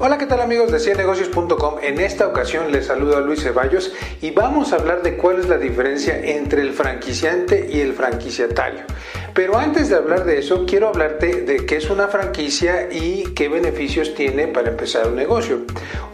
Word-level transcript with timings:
Hola, 0.00 0.16
¿qué 0.16 0.26
tal 0.26 0.40
amigos 0.40 0.70
de 0.70 0.78
ciennegocios.com? 0.78 1.78
En 1.82 1.98
esta 1.98 2.28
ocasión 2.28 2.70
les 2.70 2.86
saludo 2.86 3.16
a 3.16 3.20
Luis 3.20 3.42
Ceballos 3.42 3.92
y 4.22 4.30
vamos 4.30 4.72
a 4.72 4.76
hablar 4.76 5.02
de 5.02 5.16
cuál 5.16 5.40
es 5.40 5.48
la 5.48 5.58
diferencia 5.58 6.16
entre 6.24 6.62
el 6.62 6.72
franquiciante 6.72 7.68
y 7.68 7.80
el 7.80 7.94
franquiciatario. 7.94 8.82
Pero 9.34 9.58
antes 9.58 9.88
de 9.88 9.96
hablar 9.96 10.24
de 10.24 10.38
eso, 10.38 10.66
quiero 10.66 10.86
hablarte 10.86 11.42
de 11.42 11.66
qué 11.66 11.78
es 11.78 11.90
una 11.90 12.06
franquicia 12.06 12.88
y 12.92 13.24
qué 13.34 13.48
beneficios 13.48 14.14
tiene 14.14 14.46
para 14.46 14.68
empezar 14.70 15.08
un 15.08 15.16
negocio. 15.16 15.62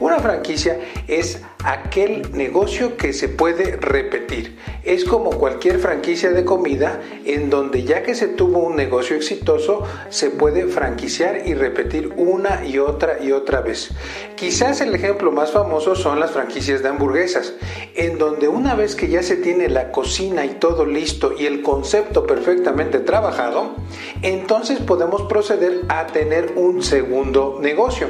Una 0.01 0.19
franquicia 0.19 0.79
es 1.07 1.43
aquel 1.65 2.31
negocio 2.33 2.97
que 2.97 3.13
se 3.13 3.29
puede 3.29 3.77
repetir. 3.77 4.57
Es 4.85 5.05
como 5.05 5.31
cualquier 5.31 5.79
franquicia 5.79 6.31
de 6.31 6.45
comida 6.45 7.01
en 7.25 7.49
donde 7.49 7.85
ya 7.85 8.03
que 8.03 8.15
se 8.15 8.29
tuvo 8.29 8.59
un 8.59 8.77
negocio 8.77 9.17
exitoso, 9.17 9.83
se 10.11 10.31
puede 10.31 10.67
franquiciar 10.67 11.47
y 11.47 11.55
repetir 11.55 12.13
una 12.17 12.65
y 12.67 12.79
otra 12.79 13.23
y 13.23 13.33
otra 13.33 13.63
vez. 13.63 13.91
Quizás 14.37 14.83
el 14.83 14.95
ejemplo 14.95 15.33
más 15.33 15.53
famoso 15.53 15.95
son 15.95 16.21
las 16.21 16.33
franquicias 16.33 16.83
de 16.83 16.91
hamburguesas, 16.91 17.55
en 17.95 18.19
donde 18.19 18.49
una 18.49 18.75
vez 18.75 18.95
que 18.95 19.09
ya 19.09 19.23
se 19.23 19.37
tiene 19.37 19.69
la 19.69 19.91
cocina 19.91 20.45
y 20.45 20.51
todo 20.51 20.85
listo 20.85 21.33
y 21.39 21.47
el 21.47 21.63
concepto 21.63 22.27
perfectamente 22.27 22.99
trabajado, 23.01 23.75
entonces 24.21 24.81
podemos 24.81 25.23
proceder 25.23 25.83
a 25.89 26.07
tener 26.09 26.53
un 26.57 26.83
segundo 26.83 27.59
negocio. 27.63 28.09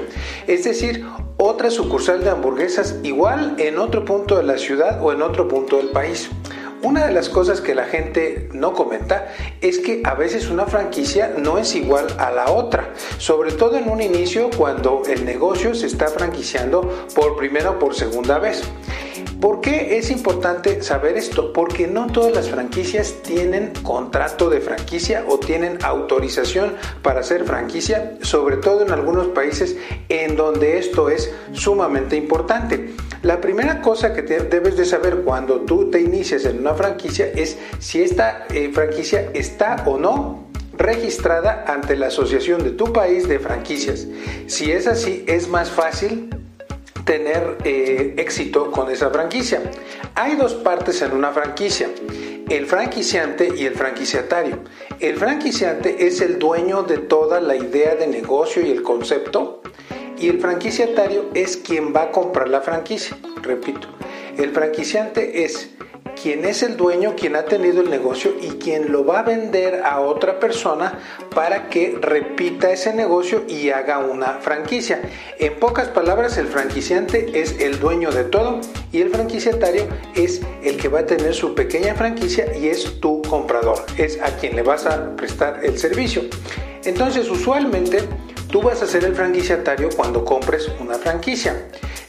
Es 0.49 0.65
decir, 0.65 1.05
otra 1.37 1.71
sucursal 1.71 2.23
de 2.23 2.31
hamburguesas 2.31 2.97
igual 3.03 3.57
en 3.59 3.79
otro 3.79 4.05
punto 4.05 4.37
de 4.37 4.45
la 4.45 4.59
ciudad 4.59 5.03
o 5.03 5.13
en 5.13 5.23
otro 5.23 5.49
punto 5.49 5.77
del 5.79 5.89
país. 5.89 6.31
Una 6.83 7.07
de 7.07 7.15
las 7.15 7.31
cosas 7.31 7.63
que 7.63 7.75
la 7.75 7.85
gente 7.85 8.51
no 8.53 8.75
comenta 8.75 9.33
es 9.63 9.79
que 9.79 10.03
a 10.05 10.13
veces 10.15 10.51
una 10.51 10.67
franquicia 10.67 11.33
no 11.39 11.57
es 11.57 11.75
igual 11.75 12.07
a 12.19 12.31
la 12.31 12.53
otra, 12.53 12.93
sobre 13.17 13.53
todo 13.53 13.79
en 13.79 13.89
un 13.89 14.03
inicio 14.03 14.51
cuando 14.55 15.03
el 15.09 15.25
negocio 15.25 15.75
se 15.75 15.87
está 15.87 16.09
franquiciando 16.09 17.09
por 17.15 17.37
primera 17.37 17.71
o 17.71 17.79
por 17.79 17.95
segunda 17.95 18.39
vez. 18.39 18.63
¿Por 19.45 19.61
qué 19.61 19.99
es 19.99 20.11
importante 20.11 20.83
saber 20.83 21.19
esto? 21.19 21.53
Porque 21.53 21.87
no 21.87 22.07
todas 22.07 22.35
las 22.35 22.49
franquicias 22.49 23.17
tienen 23.23 23.75
contrato 23.83 24.49
de 24.49 24.63
franquicia 24.63 25.27
o 25.29 25.39
tienen 25.39 25.77
autorización 25.83 26.73
para 27.03 27.21
hacer 27.21 27.45
franquicia, 27.45 28.17
sobre 28.23 28.57
todo 28.57 28.87
en 28.87 28.91
algunos 28.91 29.27
países 29.27 29.77
en 30.09 30.37
donde 30.37 30.79
esto 30.79 31.11
es 31.11 31.31
sumamente 31.53 32.17
importante. 32.17 32.95
La 33.21 33.43
primera 33.43 33.83
cosa 33.83 34.15
que 34.15 34.23
debes 34.23 34.79
de 34.79 34.87
saber 34.87 35.17
cuando 35.17 35.61
tú 35.61 35.91
te 35.91 36.01
inicias 36.01 36.47
en 36.47 36.61
una 36.61 36.73
franquicia 36.73 37.27
es 37.27 37.59
si 37.81 38.01
esta 38.01 38.47
eh, 38.49 38.71
franquicia 38.73 39.31
está 39.35 39.83
o 39.85 39.99
no 39.99 40.49
registrada 40.73 41.67
ante 41.69 41.97
la 41.97 42.07
Asociación 42.07 42.65
de 42.65 42.71
tu 42.71 42.95
país 42.95 43.29
de 43.29 43.39
franquicias. 43.39 44.07
Si 44.47 44.73
es 44.73 44.87
así, 44.87 45.23
es 45.29 45.49
más 45.49 45.71
fácil 45.71 46.31
tener 47.05 47.59
eh, 47.65 48.15
éxito 48.17 48.71
con 48.71 48.91
esa 48.91 49.11
franquicia. 49.11 49.63
Hay 50.15 50.37
dos 50.37 50.55
partes 50.55 51.03
en 51.03 51.13
una 51.13 51.33
franquicia, 51.33 51.89
el 52.49 52.67
franquiciante 52.67 53.53
y 53.57 53.67
el 53.67 53.75
franquiciatario. 53.75 54.61
El 55.01 55.17
franquiciante 55.17 56.07
es 56.07 56.21
el 56.21 56.39
dueño 56.39 56.83
de 56.83 56.99
toda 56.99 57.41
la 57.41 57.57
idea 57.57 57.95
de 57.95 58.07
negocio 58.07 58.63
y 58.63 58.71
el 58.71 58.83
concepto 58.83 59.63
y 60.19 60.29
el 60.29 60.41
franquiciatario 60.41 61.31
es 61.35 61.57
quien 61.57 61.95
va 61.95 62.05
a 62.05 62.11
comprar 62.11 62.49
la 62.49 62.61
franquicia. 62.61 63.17
Repito, 63.43 63.89
el 64.39 64.51
franquiciante 64.51 65.45
es 65.45 65.71
quien 66.25 66.47
es 66.47 66.63
el 66.63 66.79
dueño, 66.79 67.17
quien 67.17 67.37
ha 67.37 67.45
tenido 67.45 67.83
el 67.83 67.91
negocio 67.91 68.35
y 68.41 68.53
quien 68.53 68.91
lo 68.91 69.05
va 69.05 69.19
a 69.19 69.23
vender 69.25 69.83
a 69.85 70.01
otra 70.01 70.41
persona 70.41 70.99
para 71.35 71.69
que 71.69 71.99
repita 72.01 72.73
ese 72.73 72.95
negocio 72.95 73.45
y 73.47 73.69
haga 73.69 73.99
una 73.99 74.39
franquicia. 74.39 75.03
En 75.39 75.55
pocas 75.61 75.89
palabras, 75.89 76.39
el 76.39 76.47
franquiciante 76.47 77.43
es 77.43 77.61
el 77.61 77.79
dueño 77.79 78.11
de 78.11 78.25
todo 78.25 78.63
y 78.91 79.03
el 79.03 79.11
franquiciatario 79.11 79.87
es 80.15 80.41
el 80.63 80.79
que 80.79 80.89
va 80.89 81.01
a 81.01 81.07
tener 81.07 81.35
su 81.35 81.55
pequeña 81.55 81.95
franquicia 81.95 82.57
y 82.57 82.69
es 82.69 83.01
tu 83.01 83.21
comprador, 83.21 83.85
es 83.99 84.19
a 84.23 84.35
quien 84.39 84.57
le 84.57 84.63
vas 84.63 84.87
a 84.87 85.15
prestar 85.17 85.61
el 85.63 85.77
servicio. 85.77 86.23
Entonces, 86.87 87.29
usualmente, 87.29 87.99
tú 88.51 88.63
vas 88.63 88.81
a 88.81 88.87
ser 88.87 89.05
el 89.05 89.15
franquiciatario 89.15 89.91
cuando 89.95 90.25
compres 90.25 90.71
una 90.81 90.95
franquicia. 90.95 91.55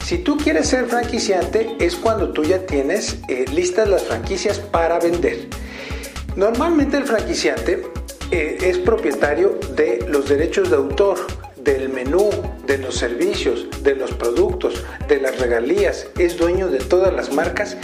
Si 0.06 0.18
tú 0.18 0.36
quieres 0.36 0.68
ser 0.68 0.86
franquiciante 0.86 1.74
es 1.80 1.96
cuando 1.96 2.30
tú 2.30 2.44
ya 2.44 2.64
tienes 2.64 3.18
eh, 3.26 3.44
listas 3.52 3.88
las 3.88 4.04
franquicias 4.04 4.60
para 4.60 5.00
vender. 5.00 5.48
Normalmente 6.36 6.96
el 6.96 7.06
franquiciante 7.06 7.82
eh, 8.30 8.56
es 8.62 8.78
propietario 8.78 9.58
de 9.74 10.06
los 10.06 10.28
derechos 10.28 10.70
de 10.70 10.76
autor, 10.76 11.18
del 11.56 11.88
menú, 11.88 12.30
de 12.68 12.78
los 12.78 12.94
servicios, 12.94 13.66
de 13.82 13.96
los 13.96 14.12
productos, 14.12 14.84
de 15.08 15.20
las 15.20 15.40
regalías, 15.40 16.06
es 16.16 16.36
dueño 16.36 16.68
de 16.68 16.78
todas 16.78 17.12
las 17.12 17.32
marcas 17.32 17.76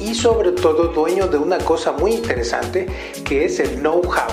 y 0.00 0.16
sobre 0.16 0.50
todo 0.50 0.88
dueño 0.88 1.28
de 1.28 1.38
una 1.38 1.58
cosa 1.58 1.92
muy 1.92 2.10
interesante 2.10 2.88
que 3.24 3.44
es 3.44 3.60
el 3.60 3.76
know-how, 3.76 4.26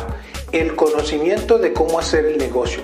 el 0.51 0.75
conocimiento 0.75 1.59
de 1.59 1.73
cómo 1.73 1.99
hacer 1.99 2.25
el 2.25 2.39
negocio. 2.39 2.81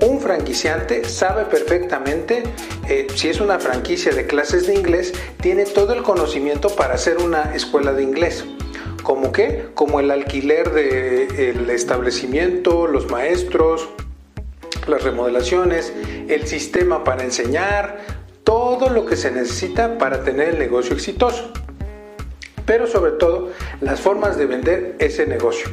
Un 0.00 0.20
franquiciante 0.20 1.04
sabe 1.04 1.44
perfectamente, 1.44 2.42
eh, 2.88 3.06
si 3.14 3.28
es 3.28 3.40
una 3.40 3.58
franquicia 3.58 4.12
de 4.12 4.26
clases 4.26 4.66
de 4.66 4.74
inglés, 4.74 5.14
tiene 5.40 5.64
todo 5.64 5.92
el 5.92 6.02
conocimiento 6.02 6.68
para 6.68 6.94
hacer 6.94 7.18
una 7.18 7.54
escuela 7.54 7.92
de 7.92 8.02
inglés. 8.02 8.44
¿Como 9.02 9.32
qué? 9.32 9.66
Como 9.74 10.00
el 10.00 10.10
alquiler 10.10 10.72
del 10.72 11.70
establecimiento, 11.70 12.86
los 12.86 13.10
maestros, 13.10 13.88
las 14.86 15.02
remodelaciones, 15.02 15.92
el 16.28 16.46
sistema 16.46 17.04
para 17.04 17.22
enseñar, 17.22 17.98
todo 18.44 18.90
lo 18.90 19.06
que 19.06 19.16
se 19.16 19.30
necesita 19.30 19.98
para 19.98 20.22
tener 20.22 20.50
el 20.50 20.58
negocio 20.58 20.94
exitoso. 20.94 21.52
Pero 22.66 22.86
sobre 22.86 23.12
todo, 23.12 23.50
las 23.80 24.00
formas 24.00 24.36
de 24.36 24.46
vender 24.46 24.96
ese 24.98 25.26
negocio. 25.26 25.68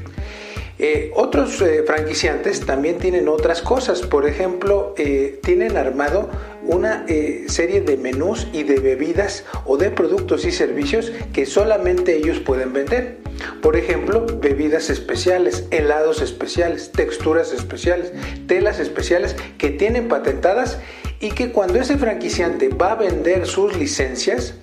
Eh, 0.84 1.12
otros 1.14 1.62
eh, 1.62 1.84
franquiciantes 1.86 2.66
también 2.66 2.98
tienen 2.98 3.28
otras 3.28 3.62
cosas, 3.62 4.02
por 4.02 4.28
ejemplo, 4.28 4.96
eh, 4.98 5.40
tienen 5.44 5.78
armado 5.78 6.28
una 6.64 7.06
serie 7.48 7.82
de 7.82 7.98
menús 7.98 8.48
y 8.52 8.64
de 8.64 8.80
bebidas 8.80 9.46
o 9.66 9.78
de 9.78 9.92
productos 9.92 10.44
y 10.44 10.52
servicios 10.52 11.12
que 11.34 11.46
solamente 11.46 12.16
ellos 12.18 12.40
pueden 12.40 12.74
vender. 12.74 13.18
Por 13.62 13.76
ejemplo, 13.76 14.26
bebidas 14.26 14.90
especiales, 14.90 15.68
helados 15.70 16.22
especiales, 16.22 16.92
texturas 16.92 17.54
especiales, 17.54 18.12
telas 18.48 18.80
especiales 18.80 19.36
que 19.60 19.70
tienen 19.70 20.08
patentadas 20.08 20.80
y 21.20 21.30
que 21.30 21.52
cuando 21.52 21.80
ese 21.80 21.98
franquiciante 22.00 22.70
va 22.70 22.94
a 22.94 22.96
vender 22.96 23.46
sus 23.46 23.78
licencias, 23.78 24.56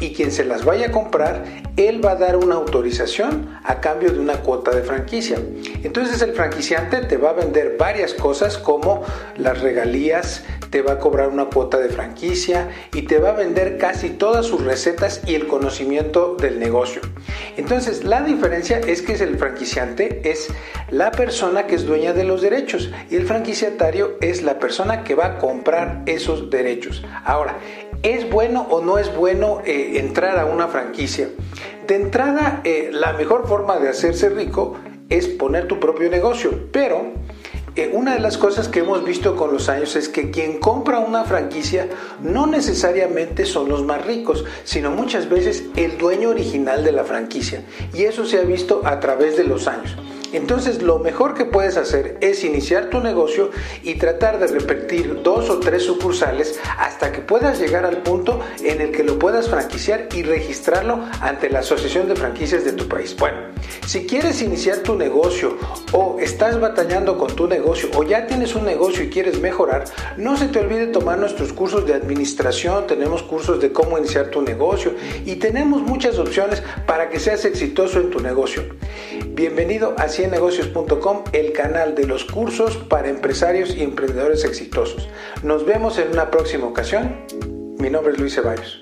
y 0.00 0.12
quien 0.12 0.32
se 0.32 0.44
las 0.44 0.64
vaya 0.64 0.86
a 0.86 0.92
comprar, 0.92 1.44
él 1.76 2.04
va 2.04 2.12
a 2.12 2.16
dar 2.16 2.36
una 2.36 2.56
autorización 2.56 3.58
a 3.64 3.80
cambio 3.80 4.12
de 4.12 4.18
una 4.18 4.38
cuota 4.38 4.70
de 4.70 4.82
franquicia. 4.82 5.38
Entonces 5.82 6.20
el 6.22 6.34
franquiciante 6.34 6.98
te 7.02 7.16
va 7.16 7.30
a 7.30 7.32
vender 7.34 7.76
varias 7.78 8.14
cosas 8.14 8.58
como 8.58 9.02
las 9.36 9.60
regalías, 9.60 10.44
te 10.70 10.82
va 10.82 10.94
a 10.94 10.98
cobrar 10.98 11.28
una 11.28 11.46
cuota 11.46 11.78
de 11.78 11.88
franquicia 11.88 12.68
y 12.92 13.02
te 13.02 13.18
va 13.18 13.30
a 13.30 13.34
vender 13.34 13.78
casi 13.78 14.10
todas 14.10 14.46
sus 14.46 14.64
recetas 14.64 15.20
y 15.26 15.36
el 15.36 15.46
conocimiento 15.46 16.36
del 16.36 16.58
negocio. 16.58 17.00
Entonces 17.56 18.04
la 18.04 18.22
diferencia 18.22 18.80
es 18.80 19.00
que 19.00 19.14
el 19.14 19.38
franquiciante 19.38 20.28
es 20.28 20.48
la 20.90 21.12
persona 21.12 21.66
que 21.66 21.76
es 21.76 21.86
dueña 21.86 22.12
de 22.12 22.24
los 22.24 22.42
derechos 22.42 22.90
y 23.10 23.16
el 23.16 23.26
franquiciatario 23.26 24.16
es 24.20 24.42
la 24.42 24.58
persona 24.58 25.04
que 25.04 25.14
va 25.14 25.26
a 25.26 25.38
comprar 25.38 26.02
esos 26.06 26.50
derechos. 26.50 27.04
Ahora, 27.24 27.56
¿Es 28.04 28.28
bueno 28.28 28.66
o 28.68 28.82
no 28.82 28.98
es 28.98 29.16
bueno 29.16 29.62
eh, 29.64 29.92
entrar 29.94 30.38
a 30.38 30.44
una 30.44 30.68
franquicia? 30.68 31.30
De 31.86 31.94
entrada, 31.94 32.60
eh, 32.62 32.90
la 32.92 33.14
mejor 33.14 33.48
forma 33.48 33.78
de 33.78 33.88
hacerse 33.88 34.28
rico 34.28 34.76
es 35.08 35.26
poner 35.26 35.66
tu 35.68 35.80
propio 35.80 36.10
negocio, 36.10 36.68
pero 36.70 37.14
eh, 37.76 37.90
una 37.94 38.12
de 38.12 38.20
las 38.20 38.36
cosas 38.36 38.68
que 38.68 38.80
hemos 38.80 39.02
visto 39.06 39.36
con 39.36 39.54
los 39.54 39.70
años 39.70 39.96
es 39.96 40.10
que 40.10 40.30
quien 40.30 40.60
compra 40.60 40.98
una 40.98 41.24
franquicia 41.24 41.88
no 42.22 42.46
necesariamente 42.46 43.46
son 43.46 43.70
los 43.70 43.82
más 43.82 44.04
ricos, 44.04 44.44
sino 44.64 44.90
muchas 44.90 45.30
veces 45.30 45.64
el 45.74 45.96
dueño 45.96 46.28
original 46.28 46.84
de 46.84 46.92
la 46.92 47.04
franquicia. 47.04 47.62
Y 47.94 48.04
eso 48.04 48.26
se 48.26 48.38
ha 48.38 48.42
visto 48.42 48.82
a 48.84 49.00
través 49.00 49.38
de 49.38 49.44
los 49.44 49.66
años. 49.66 49.96
Entonces 50.34 50.82
lo 50.82 50.98
mejor 50.98 51.34
que 51.34 51.44
puedes 51.44 51.76
hacer 51.76 52.18
es 52.20 52.42
iniciar 52.42 52.90
tu 52.90 53.00
negocio 53.00 53.50
y 53.84 53.94
tratar 53.94 54.40
de 54.40 54.48
repetir 54.48 55.22
dos 55.22 55.48
o 55.48 55.60
tres 55.60 55.84
sucursales 55.84 56.58
hasta 56.76 57.12
que 57.12 57.20
puedas 57.20 57.60
llegar 57.60 57.86
al 57.86 57.98
punto 57.98 58.40
en 58.62 58.80
el 58.80 58.90
que 58.90 59.04
lo 59.04 59.16
puedas 59.18 59.48
franquiciar 59.48 60.08
y 60.12 60.24
registrarlo 60.24 60.98
ante 61.20 61.50
la 61.50 61.60
Asociación 61.60 62.08
de 62.08 62.16
Franquicias 62.16 62.64
de 62.64 62.72
tu 62.72 62.88
país. 62.88 63.14
Bueno, 63.16 63.38
si 63.86 64.06
quieres 64.06 64.42
iniciar 64.42 64.78
tu 64.78 64.96
negocio 64.96 65.56
o 65.92 66.18
estás 66.18 66.60
batallando 66.60 67.16
con 67.16 67.34
tu 67.36 67.46
negocio 67.46 67.88
o 67.94 68.02
ya 68.02 68.26
tienes 68.26 68.56
un 68.56 68.64
negocio 68.64 69.04
y 69.04 69.10
quieres 69.10 69.40
mejorar, 69.40 69.84
no 70.16 70.36
se 70.36 70.48
te 70.48 70.58
olvide 70.58 70.88
tomar 70.88 71.18
nuestros 71.18 71.52
cursos 71.52 71.86
de 71.86 71.94
administración, 71.94 72.88
tenemos 72.88 73.22
cursos 73.22 73.60
de 73.60 73.70
cómo 73.70 73.98
iniciar 73.98 74.30
tu 74.30 74.42
negocio 74.42 74.94
y 75.24 75.36
tenemos 75.36 75.82
muchas 75.82 76.18
opciones 76.18 76.60
para 76.86 77.08
que 77.08 77.20
seas 77.20 77.44
exitoso 77.44 78.00
en 78.00 78.10
tu 78.10 78.18
negocio. 78.18 78.64
Bienvenido 79.34 79.96
a 79.98 80.06
100negocios.com, 80.06 81.24
el 81.32 81.52
canal 81.52 81.96
de 81.96 82.06
los 82.06 82.24
cursos 82.24 82.76
para 82.76 83.08
empresarios 83.08 83.74
y 83.76 83.82
emprendedores 83.82 84.44
exitosos. 84.44 85.08
Nos 85.42 85.66
vemos 85.66 85.98
en 85.98 86.12
una 86.12 86.30
próxima 86.30 86.68
ocasión. 86.68 87.16
Mi 87.80 87.90
nombre 87.90 88.12
es 88.12 88.20
Luis 88.20 88.36
Ceballos. 88.36 88.78